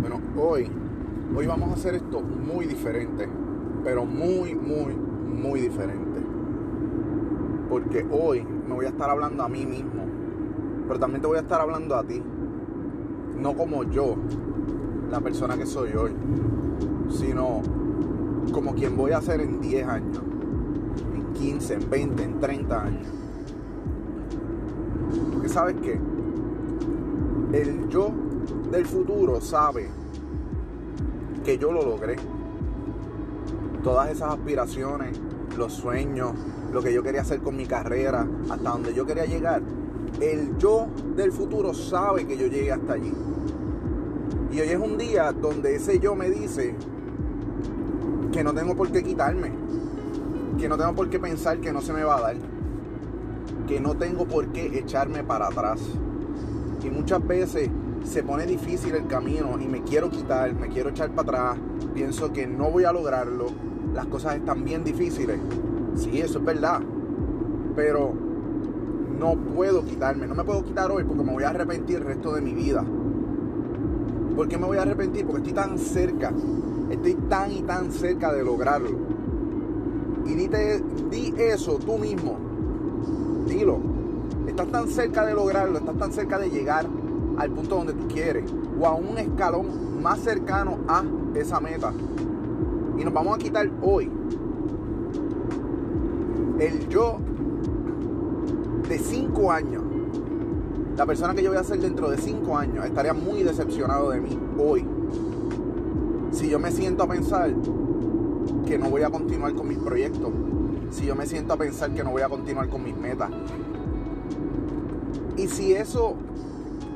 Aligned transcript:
Bueno, 0.00 0.20
hoy, 0.36 0.70
hoy 1.34 1.46
vamos 1.48 1.70
a 1.70 1.72
hacer 1.72 1.96
esto 1.96 2.20
muy 2.20 2.66
diferente, 2.66 3.28
pero 3.82 4.04
muy, 4.04 4.54
muy, 4.54 4.94
muy 4.94 5.60
diferente. 5.60 6.20
Porque 7.68 8.06
hoy 8.08 8.46
me 8.68 8.74
voy 8.74 8.86
a 8.86 8.90
estar 8.90 9.10
hablando 9.10 9.42
a 9.42 9.48
mí 9.48 9.66
mismo, 9.66 10.04
pero 10.86 11.00
también 11.00 11.22
te 11.22 11.26
voy 11.26 11.38
a 11.38 11.40
estar 11.40 11.60
hablando 11.60 11.96
a 11.96 12.04
ti. 12.04 12.22
No 13.36 13.54
como 13.54 13.82
yo, 13.82 14.14
la 15.10 15.20
persona 15.20 15.56
que 15.56 15.66
soy 15.66 15.92
hoy, 15.94 16.12
sino 17.10 17.60
como 18.52 18.74
quien 18.74 18.96
voy 18.96 19.10
a 19.10 19.20
ser 19.20 19.40
en 19.40 19.60
10 19.60 19.88
años, 19.88 20.20
en 21.14 21.32
15, 21.32 21.74
en 21.74 21.90
20, 21.90 22.22
en 22.22 22.38
30 22.38 22.82
años. 22.82 23.08
Porque 25.32 25.48
sabes 25.48 25.74
qué? 25.82 25.98
El 27.52 27.88
yo 27.88 28.12
del 28.70 28.86
futuro 28.86 29.40
sabe 29.40 29.88
que 31.44 31.58
yo 31.58 31.72
lo 31.72 31.82
logré. 31.82 32.16
Todas 33.82 34.10
esas 34.10 34.34
aspiraciones, 34.34 35.18
los 35.56 35.72
sueños, 35.72 36.32
lo 36.72 36.82
que 36.82 36.92
yo 36.92 37.02
quería 37.02 37.22
hacer 37.22 37.40
con 37.40 37.56
mi 37.56 37.66
carrera, 37.66 38.26
hasta 38.50 38.70
donde 38.70 38.94
yo 38.94 39.06
quería 39.06 39.24
llegar. 39.24 39.62
El 40.20 40.58
yo 40.58 40.88
del 41.16 41.32
futuro 41.32 41.72
sabe 41.72 42.26
que 42.26 42.36
yo 42.36 42.46
llegué 42.46 42.72
hasta 42.72 42.94
allí. 42.94 43.12
Y 44.52 44.60
hoy 44.60 44.68
es 44.68 44.78
un 44.78 44.98
día 44.98 45.32
donde 45.32 45.76
ese 45.76 45.98
yo 46.00 46.14
me 46.14 46.30
dice 46.30 46.74
que 48.32 48.42
no 48.42 48.52
tengo 48.52 48.74
por 48.74 48.90
qué 48.90 49.02
quitarme, 49.02 49.52
que 50.58 50.68
no 50.68 50.76
tengo 50.76 50.94
por 50.94 51.08
qué 51.08 51.18
pensar 51.18 51.60
que 51.60 51.72
no 51.72 51.80
se 51.80 51.92
me 51.92 52.02
va 52.02 52.16
a 52.16 52.20
dar, 52.20 52.36
que 53.66 53.80
no 53.80 53.94
tengo 53.94 54.26
por 54.26 54.48
qué 54.48 54.78
echarme 54.78 55.22
para 55.22 55.48
atrás. 55.48 55.80
Y 56.82 56.90
muchas 56.90 57.26
veces 57.26 57.70
se 58.04 58.22
pone 58.22 58.46
difícil 58.46 58.94
el 58.94 59.06
camino 59.06 59.58
y 59.60 59.66
me 59.66 59.82
quiero 59.82 60.10
quitar, 60.10 60.54
me 60.54 60.68
quiero 60.68 60.90
echar 60.90 61.10
para 61.10 61.52
atrás, 61.52 61.58
pienso 61.94 62.32
que 62.32 62.46
no 62.46 62.70
voy 62.70 62.84
a 62.84 62.92
lograrlo, 62.92 63.46
las 63.94 64.06
cosas 64.06 64.36
están 64.36 64.64
bien 64.64 64.84
difíciles. 64.84 65.38
Sí, 65.96 66.20
eso 66.20 66.38
es 66.38 66.44
verdad. 66.44 66.80
Pero 67.74 68.12
no 69.18 69.34
puedo 69.36 69.84
quitarme, 69.84 70.26
no 70.26 70.34
me 70.34 70.44
puedo 70.44 70.64
quitar 70.64 70.90
hoy 70.90 71.04
porque 71.04 71.22
me 71.22 71.32
voy 71.32 71.44
a 71.44 71.50
arrepentir 71.50 71.96
el 71.96 72.04
resto 72.04 72.32
de 72.32 72.40
mi 72.40 72.54
vida. 72.54 72.84
¿Por 74.36 74.48
qué 74.48 74.56
me 74.56 74.66
voy 74.66 74.78
a 74.78 74.82
arrepentir? 74.82 75.26
Porque 75.26 75.48
estoy 75.48 75.54
tan 75.54 75.78
cerca, 75.78 76.32
estoy 76.90 77.14
tan 77.28 77.50
y 77.52 77.62
tan 77.62 77.90
cerca 77.90 78.32
de 78.32 78.44
lograrlo. 78.44 78.90
Y 80.26 80.34
dite, 80.34 80.82
di 81.10 81.34
eso 81.36 81.78
tú 81.78 81.98
mismo, 81.98 82.36
dilo. 83.48 83.78
Estás 84.46 84.68
tan 84.68 84.88
cerca 84.88 85.26
de 85.26 85.34
lograrlo, 85.34 85.78
estás 85.78 85.96
tan 85.96 86.12
cerca 86.12 86.38
de 86.38 86.50
llegar 86.50 86.86
al 87.38 87.50
punto 87.50 87.76
donde 87.76 87.94
tú 87.94 88.08
quieres 88.08 88.44
o 88.78 88.86
a 88.86 88.94
un 88.94 89.16
escalón 89.16 90.02
más 90.02 90.18
cercano 90.20 90.78
a 90.88 91.04
esa 91.34 91.60
meta. 91.60 91.92
Y 92.98 93.04
nos 93.04 93.14
vamos 93.14 93.36
a 93.36 93.38
quitar 93.38 93.70
hoy 93.80 94.10
el 96.58 96.88
yo 96.88 97.18
de 98.88 98.98
5 98.98 99.52
años. 99.52 99.82
La 100.96 101.06
persona 101.06 101.32
que 101.32 101.44
yo 101.44 101.50
voy 101.50 101.58
a 101.58 101.64
ser 101.64 101.78
dentro 101.78 102.10
de 102.10 102.18
5 102.18 102.58
años 102.58 102.84
estaría 102.84 103.12
muy 103.12 103.44
decepcionado 103.44 104.10
de 104.10 104.20
mí 104.20 104.36
hoy. 104.58 104.84
Si 106.32 106.48
yo 106.48 106.58
me 106.58 106.72
siento 106.72 107.04
a 107.04 107.08
pensar 107.08 107.54
que 108.66 108.78
no 108.78 108.90
voy 108.90 109.02
a 109.02 109.10
continuar 109.10 109.54
con 109.54 109.68
mis 109.68 109.78
proyectos. 109.78 110.30
Si 110.90 111.06
yo 111.06 111.14
me 111.14 111.26
siento 111.26 111.54
a 111.54 111.56
pensar 111.56 111.94
que 111.94 112.02
no 112.02 112.10
voy 112.10 112.22
a 112.22 112.28
continuar 112.28 112.68
con 112.68 112.82
mis 112.82 112.96
metas. 112.96 113.30
Y 115.36 115.46
si 115.46 115.72
eso 115.72 116.16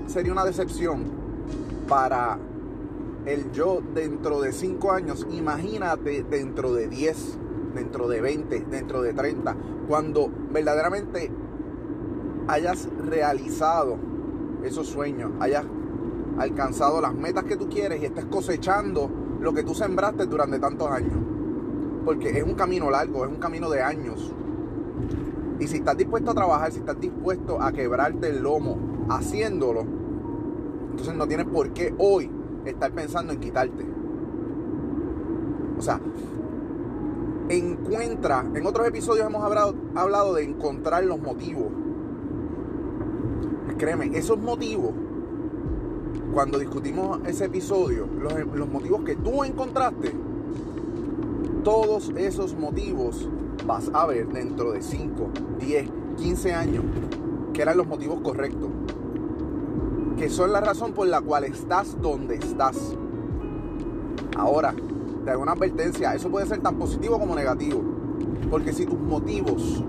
sería 0.06 0.33
una 0.33 0.45
decepción 0.45 1.05
para 1.89 2.39
el 3.27 3.53
yo 3.53 3.81
dentro 3.95 4.41
de 4.41 4.53
5 4.53 4.92
años, 4.92 5.27
imagínate 5.31 6.25
dentro 6.25 6.72
de 6.72 6.89
10, 6.89 7.39
dentro 7.75 8.09
de 8.09 8.20
20, 8.20 8.67
dentro 8.70 9.03
de 9.03 9.12
30, 9.12 9.56
cuando 9.88 10.31
verdaderamente 10.50 11.31
hayas 12.49 12.88
realizado 13.06 13.97
esos 14.65 14.88
sueños, 14.88 15.31
hayas 15.41 15.65
alcanzado 16.38 17.00
las 17.00 17.15
metas 17.15 17.44
que 17.44 17.56
tú 17.56 17.69
quieres 17.69 18.03
y 18.03 18.06
estés 18.06 18.25
cosechando 18.26 19.10
lo 19.41 19.53
que 19.53 19.62
tú 19.62 19.75
sembraste 19.75 20.26
durante 20.26 20.59
tantos 20.59 20.91
años. 20.91 21.19
Porque 22.05 22.31
es 22.31 22.43
un 22.43 22.55
camino 22.55 22.91
largo, 22.91 23.25
es 23.25 23.31
un 23.31 23.38
camino 23.38 23.71
de 23.71 23.82
años. 23.82 24.32
Y 25.60 25.69
si 25.69 25.76
estás 25.76 25.97
dispuesto 25.97 26.32
a 26.32 26.34
trabajar, 26.34 26.72
si 26.72 26.81
estás 26.81 26.99
dispuesto 26.99 27.62
a 27.62 27.72
quebrarte 27.72 28.31
el 28.31 28.43
lomo 28.43 29.06
haciéndolo, 29.09 29.84
entonces 30.92 31.14
no 31.14 31.26
tienes 31.26 31.47
por 31.47 31.70
qué 31.70 31.94
hoy 31.97 32.30
estar 32.66 32.92
pensando 32.92 33.32
en 33.32 33.41
quitarte. 33.41 33.84
O 35.78 35.82
sea, 35.82 35.98
encuentra, 37.48 38.44
en 38.54 38.66
otros 38.66 38.86
episodios 38.86 39.26
hemos 39.26 39.42
hablado, 39.42 39.75
hablado 39.94 40.34
de 40.34 40.44
encontrar 40.44 41.04
los 41.04 41.19
motivos. 41.19 41.69
Créeme, 43.78 44.16
esos 44.16 44.38
motivos, 44.38 44.92
cuando 46.34 46.58
discutimos 46.58 47.20
ese 47.26 47.47
episodio, 47.47 48.06
los, 48.20 48.34
los 48.54 48.69
motivos 48.69 49.02
que 49.02 49.16
tú 49.16 49.44
encontraste, 49.44 50.14
todos 51.64 52.12
esos 52.16 52.54
motivos 52.54 53.28
vas 53.66 53.91
a 53.94 54.06
ver 54.06 54.28
dentro 54.28 54.72
de 54.72 54.82
5, 54.82 55.31
10, 55.58 55.88
15 56.19 56.52
años 56.52 56.84
que 57.54 57.62
eran 57.62 57.78
los 57.78 57.86
motivos 57.86 58.20
correctos. 58.20 58.69
Que 60.22 60.31
son 60.31 60.53
la 60.53 60.60
razón 60.60 60.93
por 60.93 61.09
la 61.09 61.21
cual 61.21 61.43
estás 61.43 62.00
donde 62.00 62.37
estás. 62.37 62.94
Ahora, 64.38 64.72
te 65.25 65.31
hago 65.33 65.43
una 65.43 65.50
advertencia. 65.50 66.15
Eso 66.15 66.31
puede 66.31 66.47
ser 66.47 66.60
tan 66.60 66.77
positivo 66.77 67.19
como 67.19 67.34
negativo. 67.34 67.83
Porque 68.49 68.72
si 68.72 68.87
tus 68.87 69.00
motivos 69.00 69.82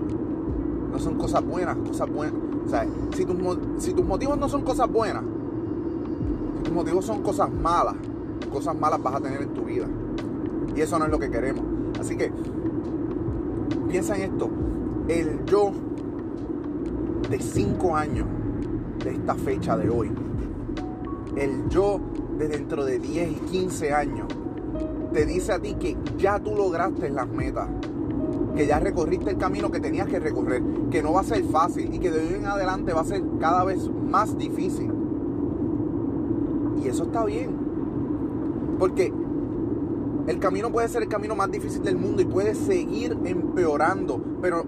no 0.90 0.98
son 0.98 1.18
cosas 1.18 1.44
buenas, 1.44 1.76
cosas 1.76 2.10
buenas. 2.10 2.34
O 2.66 2.68
sea, 2.68 2.84
si 3.14 3.24
tus, 3.24 3.36
si 3.78 3.94
tus 3.94 4.04
motivos 4.04 4.36
no 4.36 4.48
son 4.48 4.62
cosas 4.62 4.90
buenas, 4.90 5.22
si 6.56 6.62
tus 6.64 6.72
motivos 6.74 7.04
son 7.04 7.22
cosas 7.22 7.48
malas, 7.52 7.94
cosas 8.52 8.74
malas 8.74 9.00
vas 9.00 9.14
a 9.14 9.20
tener 9.20 9.40
en 9.40 9.54
tu 9.54 9.62
vida. 9.62 9.86
Y 10.74 10.80
eso 10.80 10.98
no 10.98 11.04
es 11.04 11.12
lo 11.12 11.20
que 11.20 11.30
queremos. 11.30 11.64
Así 12.00 12.16
que 12.16 12.32
piensa 13.88 14.16
en 14.16 14.32
esto. 14.32 14.50
El 15.06 15.44
yo 15.44 15.70
de 17.30 17.38
5 17.38 17.96
años 17.96 18.26
de 19.02 19.10
esta 19.10 19.34
fecha 19.34 19.76
de 19.76 19.88
hoy. 19.88 20.10
El 21.36 21.68
yo 21.68 22.00
de 22.38 22.48
dentro 22.48 22.84
de 22.84 22.98
10 22.98 23.30
y 23.30 23.34
15 23.34 23.92
años 23.92 24.26
te 25.12 25.26
dice 25.26 25.52
a 25.52 25.58
ti 25.58 25.74
que 25.74 25.96
ya 26.18 26.38
tú 26.38 26.54
lograste 26.54 27.08
las 27.10 27.28
metas, 27.28 27.68
que 28.56 28.66
ya 28.66 28.80
recorriste 28.80 29.30
el 29.30 29.38
camino 29.38 29.70
que 29.70 29.80
tenías 29.80 30.08
que 30.08 30.18
recorrer, 30.18 30.62
que 30.90 31.02
no 31.02 31.12
va 31.12 31.20
a 31.20 31.24
ser 31.24 31.44
fácil 31.44 31.94
y 31.94 31.98
que 31.98 32.10
de 32.10 32.20
hoy 32.20 32.34
en 32.34 32.46
adelante 32.46 32.92
va 32.92 33.00
a 33.00 33.04
ser 33.04 33.22
cada 33.40 33.64
vez 33.64 33.88
más 33.88 34.36
difícil. 34.36 34.92
Y 36.82 36.88
eso 36.88 37.04
está 37.04 37.24
bien. 37.24 37.56
Porque 38.78 39.12
el 40.26 40.38
camino 40.38 40.72
puede 40.72 40.88
ser 40.88 41.02
el 41.02 41.08
camino 41.08 41.36
más 41.36 41.50
difícil 41.50 41.82
del 41.82 41.96
mundo 41.96 42.22
y 42.22 42.24
puede 42.24 42.54
seguir 42.54 43.16
empeorando, 43.24 44.20
pero 44.40 44.64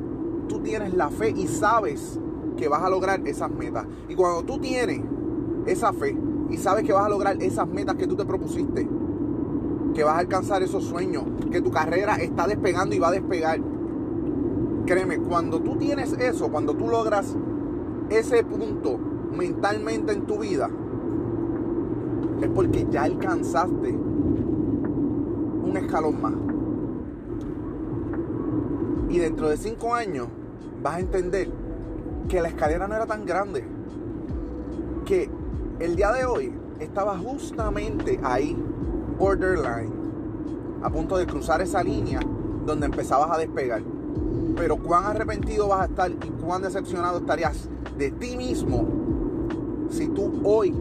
tú 0.49 0.61
tienes 0.61 0.95
la 0.95 1.11
fe 1.11 1.31
y 1.31 1.47
sabes 1.49 2.21
que 2.57 2.69
vas 2.69 2.83
a 2.83 2.91
lograr 2.91 3.21
esas 3.27 3.51
metas. 3.51 3.87
Y 4.09 4.15
cuando 4.15 4.43
tú 4.43 4.59
tienes 4.59 5.01
esa 5.67 5.93
fe 5.93 6.17
y 6.51 6.57
sabes 6.57 6.85
que 6.85 6.93
vas 6.93 7.07
a 7.07 7.09
lograr 7.09 7.41
esas 7.43 7.69
metas 7.69 7.97
que 7.97 8.07
tú 8.07 8.17
te 8.17 8.25
propusiste, 8.25 8.89
que 9.95 10.05
vas 10.05 10.15
a 10.15 10.19
alcanzar 10.19 10.63
esos 10.63 10.85
sueños, 10.85 11.25
que 11.51 11.61
tu 11.61 11.71
carrera 11.71 12.17
está 12.17 12.47
despegando 12.47 12.95
y 12.95 12.99
va 12.99 13.09
a 13.09 13.13
despegar. 13.13 13.61
Créeme, 14.87 15.19
cuando 15.19 15.61
tú 15.61 15.77
tienes 15.77 16.13
eso, 16.13 16.49
cuando 16.51 16.75
tú 16.75 16.89
logras 16.89 17.37
ese 18.11 18.45
punto 18.45 18.99
mentalmente 19.37 20.13
en 20.13 20.27
tu 20.27 20.39
vida, 20.39 20.71
es 22.41 22.49
porque 22.51 22.87
ya 22.91 23.05
alcanzaste 23.05 23.91
un 25.65 25.77
escalón 25.77 26.21
más. 26.21 26.35
Y 29.09 29.19
dentro 29.19 29.49
de 29.49 29.57
cinco 29.57 29.95
años 29.95 30.29
vas 30.83 30.97
a 30.97 31.01
entender 31.01 31.51
que 32.29 32.41
la 32.41 32.49
escalera 32.49 32.87
no 32.89 32.95
era 32.95 33.07
tan 33.07 33.25
grande. 33.25 33.65
Que 35.05 35.31
el 35.79 35.97
día 35.97 36.13
de 36.13 36.25
hoy 36.25 36.53
estaba 36.81 37.17
justamente 37.19 38.21
ahí, 38.23 38.57
borderline, 39.19 39.93
a 40.83 40.91
punto 40.91 41.17
de 41.17 41.27
cruzar 41.27 41.61
esa 41.63 41.83
línea 41.83 42.21
donde 42.65 42.87
empezabas 42.87 43.31
a 43.31 43.39
despegar. 43.39 43.83
Pero 44.57 44.77
cuán 44.79 45.05
arrepentido 45.05 45.69
vas 45.69 45.83
a 45.83 45.85
estar 45.87 46.11
y 46.11 46.31
cuán 46.43 46.63
decepcionado 46.63 47.19
estarías 47.19 47.69
de 47.99 48.11
ti 48.11 48.37
mismo 48.37 48.87
si 49.91 50.09
tú 50.09 50.41
hoy 50.45 50.75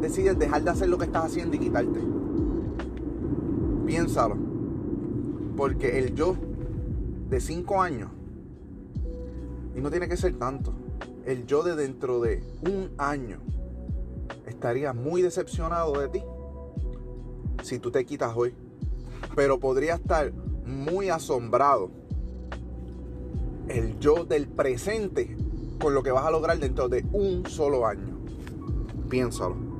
decides 0.00 0.38
dejar 0.38 0.62
de 0.62 0.70
hacer 0.70 0.88
lo 0.88 0.98
que 0.98 1.04
estás 1.04 1.26
haciendo 1.26 1.56
y 1.56 1.58
quitarte. 1.58 2.00
Piénsalo. 3.86 4.36
Porque 5.56 5.98
el 5.98 6.14
yo 6.14 6.36
de 7.28 7.40
5 7.40 7.80
años, 7.80 8.10
y 9.74 9.80
no 9.80 9.90
tiene 9.90 10.08
que 10.08 10.16
ser 10.16 10.38
tanto, 10.38 10.72
el 11.24 11.46
yo 11.46 11.62
de 11.62 11.76
dentro 11.76 12.20
de 12.20 12.42
un 12.62 12.90
año 12.98 13.40
estaría 14.46 14.92
muy 14.92 15.22
decepcionado 15.22 15.92
de 15.98 16.08
ti 16.08 16.22
si 17.62 17.78
tú 17.78 17.90
te 17.90 18.04
quitas 18.04 18.32
hoy. 18.36 18.54
Pero 19.34 19.58
podría 19.58 19.94
estar 19.94 20.32
muy 20.66 21.08
asombrado 21.08 21.90
el 23.68 23.98
yo 23.98 24.24
del 24.24 24.48
presente 24.48 25.36
con 25.80 25.94
lo 25.94 26.02
que 26.02 26.10
vas 26.10 26.24
a 26.24 26.30
lograr 26.30 26.58
dentro 26.58 26.88
de 26.88 27.04
un 27.12 27.46
solo 27.46 27.86
año. 27.86 28.18
Piénsalo. 29.08 29.71